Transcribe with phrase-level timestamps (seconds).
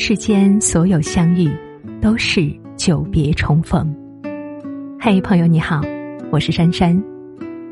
[0.00, 1.50] 世间所有相遇，
[2.00, 3.92] 都是久别重逢。
[5.00, 5.82] 嘿，朋友你好，
[6.30, 6.96] 我是珊珊。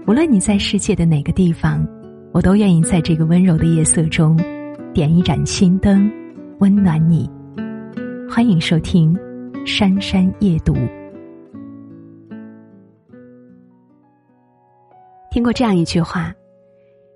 [0.09, 1.86] 无论你在世界的哪个地方，
[2.32, 4.36] 我都愿意在这个温柔的夜色中，
[4.93, 6.11] 点一盏心灯，
[6.59, 7.30] 温暖你。
[8.29, 9.14] 欢迎收听
[9.64, 10.74] 《珊珊夜读》。
[15.30, 16.34] 听过这样一句话：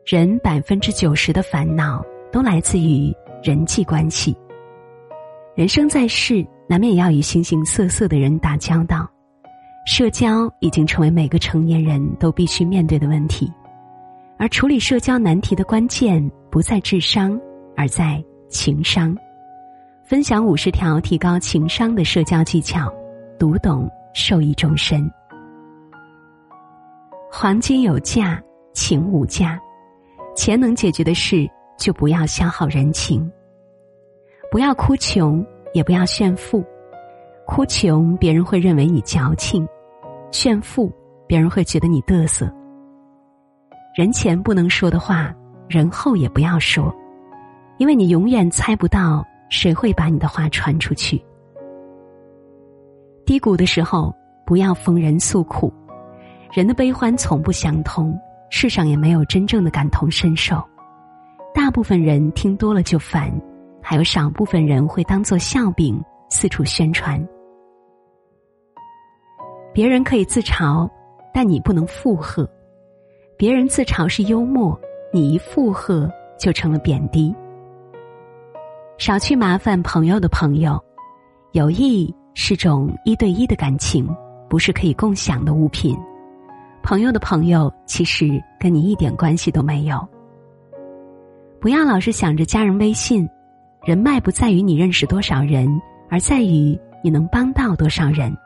[0.07, 2.01] 人百分之九十的烦恼
[2.31, 4.37] 都来自于人际关系。
[5.57, 9.09] 人生在世，难免要与形形色色的人打交道，
[9.85, 13.53] 社交已经成为每个成年人都必须面对的问题。
[14.39, 17.39] 而处理社交难题的关键不在智商，
[17.77, 19.15] 而在情商。
[20.05, 22.91] 分享五十条提高情商的社交技巧，
[23.37, 25.11] 读懂受益终身。
[27.31, 28.41] 黄金有价，
[28.73, 29.61] 情无价。
[30.37, 31.47] 钱能解决的事，
[31.77, 33.31] 就不要消耗人情。
[34.51, 36.65] 不要哭穷，也不要炫富。
[37.47, 39.65] 哭穷，别人会认为你矫情；
[40.33, 40.93] 炫富，
[41.29, 42.53] 别人会觉得你嘚瑟。
[43.95, 45.33] 人前不能说的话，
[45.69, 46.93] 人后也不要说，
[47.79, 51.23] 因为你永远猜不到谁会把你的话传出去。
[53.25, 54.13] 低谷的时候，
[54.45, 55.73] 不要逢人诉苦。
[56.53, 58.19] 人的悲欢从不相通，
[58.51, 60.61] 世上也没有真正的感同身受。
[61.55, 63.33] 大部分人听多了就烦。
[63.83, 67.27] 还有少部分人会当做笑柄四处宣传。
[69.73, 70.89] 别人可以自嘲，
[71.33, 72.49] 但你不能附和。
[73.37, 74.79] 别人自嘲是幽默，
[75.13, 77.35] 你一附和就成了贬低。
[78.99, 80.79] 少去麻烦朋友的朋友，
[81.53, 84.07] 友谊是种一对一的感情，
[84.49, 85.97] 不是可以共享的物品。
[86.83, 90.07] 朋友的朋友其实跟你一点关系都没有。
[91.61, 93.29] 不要老是想着加人微信。
[93.83, 95.67] 人脉不在于你认识多少人，
[96.11, 98.37] 而在于你能帮到多少人。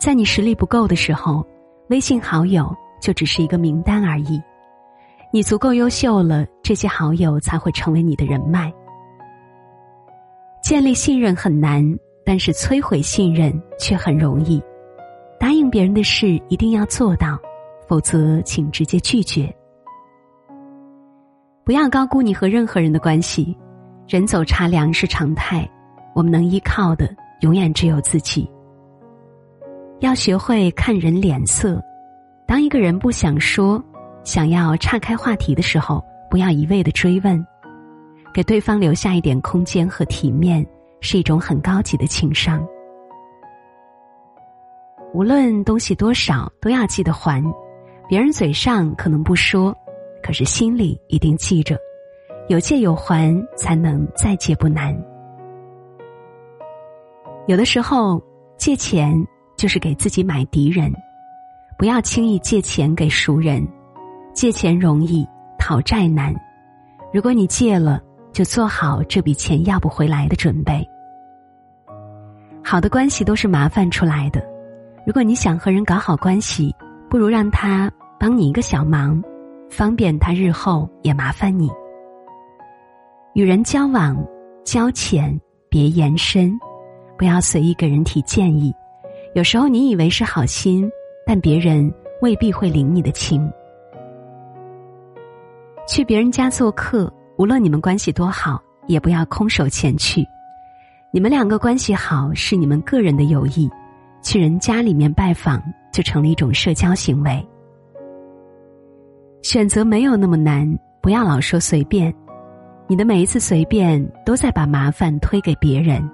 [0.00, 1.46] 在你实力不够的时候，
[1.90, 4.40] 微信好友就只是一个名单而已。
[5.30, 8.72] 你足够优秀了，这些好友才会成为你的人脉。
[10.62, 11.84] 建立信任很难，
[12.24, 14.62] 但是摧毁信任却很容易。
[15.38, 17.38] 答应别人的事一定要做到，
[17.86, 19.54] 否则请直接拒绝。
[21.64, 23.56] 不要高估你和任何人的关系，
[24.08, 25.68] 人走茶凉是常态，
[26.12, 27.08] 我们能依靠的
[27.40, 28.50] 永远只有自己。
[30.00, 31.80] 要学会看人脸色，
[32.46, 33.82] 当一个人不想说，
[34.24, 37.46] 想要岔开话题的时候，不要一味的追问，
[38.34, 40.66] 给对方留下一点空间和体面，
[41.00, 42.60] 是一种很高级的情商。
[45.14, 47.40] 无论东西多少，都要记得还，
[48.08, 49.72] 别人嘴上可能不说。
[50.22, 51.76] 可是心里一定记着，
[52.48, 54.96] 有借有还，才能再借不难。
[57.46, 58.22] 有的时候
[58.56, 59.12] 借钱
[59.56, 60.92] 就是给自己买敌人，
[61.76, 63.66] 不要轻易借钱给熟人。
[64.32, 65.28] 借钱容易，
[65.58, 66.34] 讨债难。
[67.12, 68.00] 如果你借了，
[68.32, 70.88] 就做好这笔钱要不回来的准备。
[72.64, 74.42] 好的关系都是麻烦出来的，
[75.04, 76.74] 如果你想和人搞好关系，
[77.10, 79.22] 不如让他帮你一个小忙。
[79.72, 81.70] 方便他日后也麻烦你。
[83.32, 84.22] 与人交往，
[84.64, 85.40] 交浅
[85.70, 86.52] 别延伸，
[87.16, 88.70] 不要随意给人提建议。
[89.34, 90.86] 有时候你以为是好心，
[91.26, 91.90] 但别人
[92.20, 93.50] 未必会领你的情。
[95.88, 100.22] 去别人家做客，无论你们关系多好，也不要空手前去。
[101.10, 103.70] 你们两个关系好是你们个人的友谊，
[104.22, 107.42] 去人家里面拜访就成了一种社交行为。
[109.42, 112.14] 选择没有那么难，不要老说随便。
[112.86, 116.08] 你的每一次随便，都在把麻烦推给别人。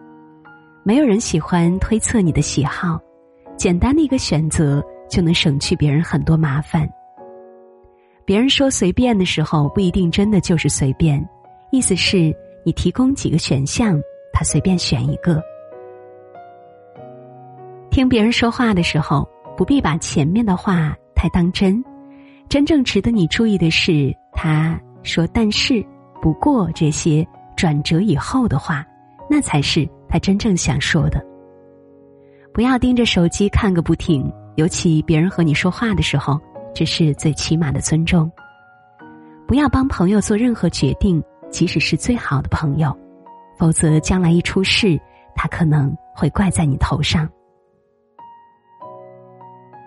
[0.82, 2.98] 没有人喜欢推测你的喜好，
[3.54, 6.88] 简单的一个选择就能省去别人很多麻烦。
[8.24, 11.22] 别人说随便的时候，不一定真的就是随便，
[11.70, 12.34] 意思是
[12.64, 14.00] 你提供几个选项，
[14.32, 15.42] 他随便选一个。
[17.90, 21.84] 听别人说话的时候，不必把前面的话太当真。
[22.48, 25.84] 真正值得你注意的是，他说“但是
[26.22, 28.84] ”“不过”这些转折以后的话，
[29.28, 31.22] 那才是他真正想说的。
[32.54, 36.40] 不要盯着手机看个不停，尤其别人和你说话的时候，
[36.74, 38.30] 这是最起码的尊重。
[39.46, 42.96] 不要帮朋友做任何决定，即使是最好的朋友，
[43.58, 44.98] 否则将来一出事，
[45.34, 47.28] 他可能会怪在你头上。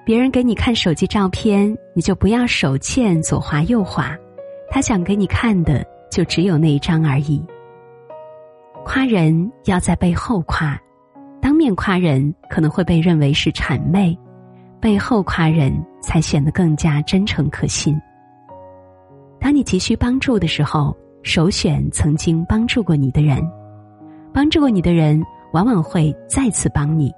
[0.03, 4.17] 别人给你看手机照片，你就不要手欠左滑右滑，
[4.69, 7.43] 他想给你看的就只有那一张而已。
[8.83, 10.75] 夸人要在背后夸，
[11.39, 14.17] 当面夸人可能会被认为是谄媚，
[14.79, 15.71] 背后夸人
[16.01, 17.95] 才显得更加真诚可信。
[19.39, 23.39] 当你急需帮助的时候，首选曾经帮助过你的人，
[24.33, 27.13] 帮助过你的人往往会再次帮你，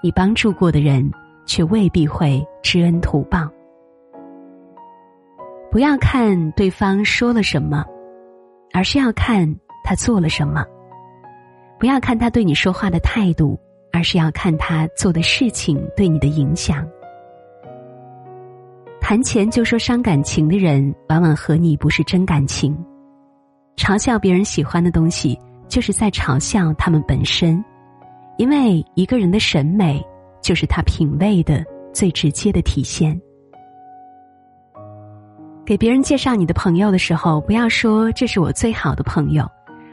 [0.00, 1.10] 你帮助过的人
[1.46, 3.48] 却未必会知恩图报。
[5.70, 7.84] 不要看对方说了什么，
[8.72, 9.48] 而是要看
[9.84, 10.62] 他做了什么；
[11.78, 13.58] 不要看他对你说话的态度，
[13.92, 16.86] 而是要看他做的事情对你的影响。
[19.00, 22.76] 谈钱就说伤感情的人，往往和你不是真感情。
[23.76, 27.62] 嘲笑别人喜欢的东西，就是在嘲笑他们本身。
[28.38, 30.02] 因为一个人的审美，
[30.42, 33.18] 就是他品味的最直接的体现。
[35.64, 39.48] 给别人介绍你的朋友的时候，不要说这是我最好的朋友，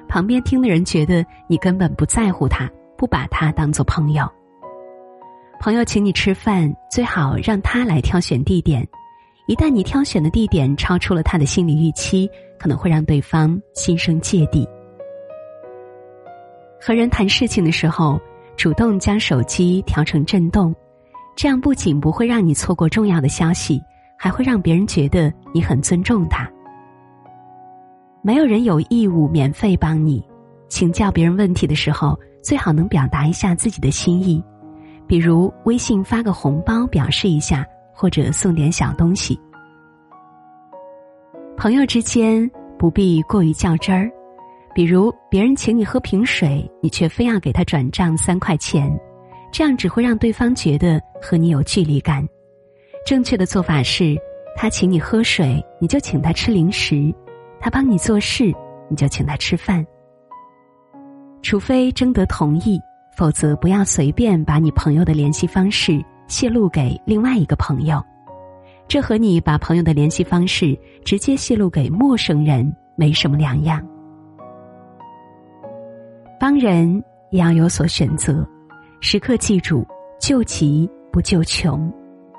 [0.07, 4.27] 旁边听的人觉得你根本不在乎他，不把他当做朋友。
[5.61, 8.85] 朋友请你吃饭，最好让他来挑选地点。
[9.45, 14.67] 一旦你挑选的地点超出了他的心理预期，可能会让对方心生芥蒂。
[16.81, 18.19] 和人谈事情的时候，
[18.59, 20.75] 主动将手机调成震动，
[21.33, 23.81] 这样不仅不会让你错过重要的消息，
[24.17, 26.45] 还会让别人觉得你很尊重他。
[28.21, 30.21] 没有人有义务免费帮你，
[30.67, 34.43] 请教别人问题的时候，最好能表达一下自己的心意，
[35.07, 37.65] 比如微信发个红包表示一下。
[38.01, 39.37] 或者送点小东西。
[41.57, 44.09] 朋友之间不必过于较真儿，
[44.79, 48.89] 比如别人请你喝瓶水，你却非要给他转账三块钱，
[49.51, 52.25] 这样只会让对方觉得和你有距离感。
[53.05, 54.15] 正确的做法是，
[54.55, 57.13] 他请你喝水，你就请他吃零食；
[57.59, 58.53] 他帮你做事，
[58.89, 59.85] 你就请他吃饭。
[61.41, 62.79] 除非征得同意，
[63.17, 66.01] 否则不要随便把你朋友的联系方式。
[66.29, 68.01] 泄露给另外一个朋友，
[68.87, 73.85] 这和你把朋友的联系方式直接泄露给陌生人没什么两样。
[76.39, 78.47] 帮人也要有所选择，
[79.01, 79.85] 时刻记住
[80.19, 81.91] 救急不救穷。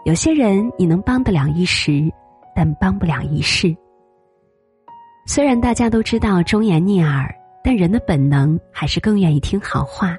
[0.04, 2.10] 有些人你能帮得了一时，
[2.54, 3.76] 但帮不了一世。
[5.26, 7.28] 虽然大家都知道忠言逆耳，
[7.62, 10.16] 但人的本能还是更愿意听好话。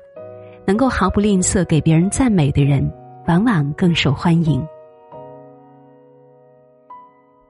[0.66, 2.90] 能够毫不吝啬给别人赞美的人。
[3.28, 4.68] 往往更受欢迎。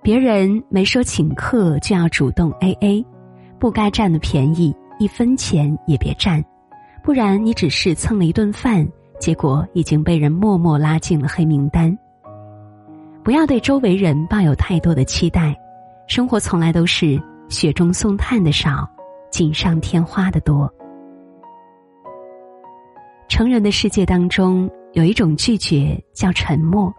[0.03, 3.05] 别人没说请客就要主动 A A，
[3.57, 6.45] 不该占的便宜一分钱也别占，
[7.03, 8.87] 不然你只是蹭了一顿饭，
[9.19, 11.97] 结果已经被人默默拉进了黑名单。
[13.23, 15.59] 不要对周围人抱有太多的期待，
[16.05, 17.19] 生活从来都是
[17.49, 18.87] 雪中送炭的少，
[19.31, 20.71] 锦上添花的多。
[23.27, 24.69] 成人的世界当中。
[24.93, 26.93] 有一种拒绝叫沉默，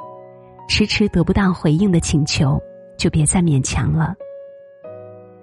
[0.67, 2.59] 迟迟得不到回应的请求，
[2.97, 4.15] 就别再勉强了。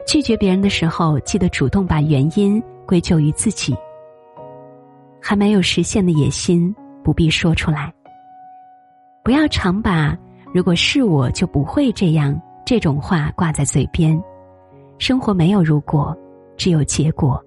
[0.09, 3.77] 拒绝别人的时候，记得主动把原因归咎于自己。
[5.21, 7.94] 还没有实现的野心，不必说出来。
[9.23, 10.17] 不要常把
[10.51, 12.35] “如果是我就不会这样”
[12.65, 14.19] 这种话挂在嘴边。
[14.97, 16.17] 生活没有如果，
[16.57, 17.39] 只有结果，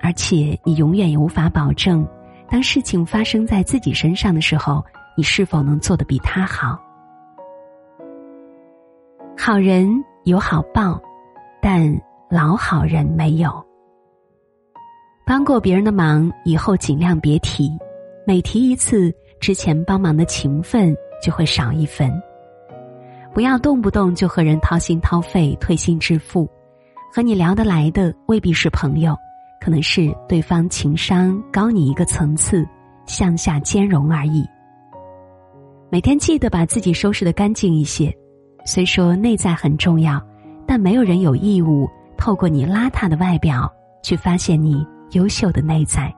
[0.00, 2.06] 而且你永远也无法保证。
[2.48, 4.80] 当事情发生在自己身上的时候，
[5.16, 6.80] 你是否能做得比他好？
[9.36, 9.90] 好人
[10.22, 11.02] 有好报，
[11.66, 13.50] 但老好人没有。
[15.24, 17.72] 帮过别人的忙，以后尽量别提，
[18.26, 22.12] 每提一次，之前帮忙的情分就会少一分。
[23.32, 26.46] 不要动不动就和人掏心掏肺、推心置腹，
[27.10, 29.16] 和你聊得来的未必是朋友。
[29.58, 32.68] 可能是对方情商高你一个层次，
[33.06, 34.46] 向下兼容而已。
[35.88, 38.14] 每天记得把自己收拾的干净一些，
[38.66, 40.22] 虽说内在很重要，
[40.66, 46.14] 但没有人有义务透过你邋遢的外表去发现你优秀的内在。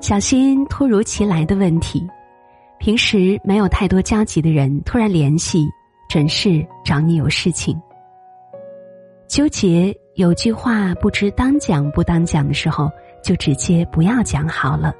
[0.00, 2.06] 小心突如其来的问题，
[2.78, 5.66] 平时没有太多交集的人突然联系，
[6.08, 7.80] 准是找你有事情。
[9.26, 9.94] 纠结。
[10.16, 12.90] 有句话不知当讲不当讲的时候，
[13.22, 14.92] 就直接不要讲好了。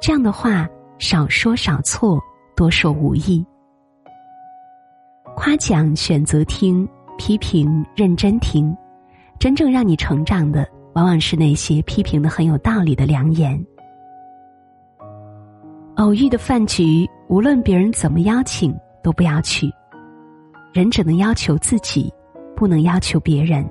[0.00, 0.68] 这样的话
[0.98, 2.18] 少说少错，
[2.56, 3.46] 多说无益。
[5.36, 6.88] 夸奖选择听
[7.18, 8.74] 批评认真听。
[9.38, 13.62] 真正让你成长的往往是那些批评的很有道理的良言。
[15.96, 19.70] 偶遇的饭局无论别人怎么邀请都不要去。
[20.72, 22.10] 人只能要求自己
[22.56, 23.64] 不能要求别人。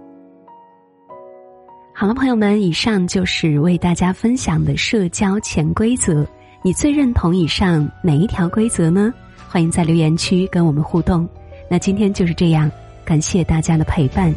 [1.96, 6.26] 好了朋友们以上就是为大家分享的社交潜规则。
[6.62, 9.12] 你最认同以上哪一条规则呢？
[9.50, 11.28] 欢迎在留言区跟我们互动。
[11.68, 12.72] 那今天就是这样，
[13.04, 14.34] 感谢大家的陪伴，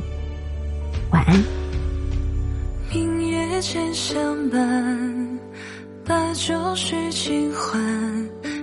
[1.10, 1.42] 晚安。
[2.92, 5.38] 明月前相伴，
[6.04, 7.78] 把旧事情还，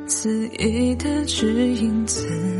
[0.07, 2.05] 恣意的指引。
[2.05, 2.55] 子。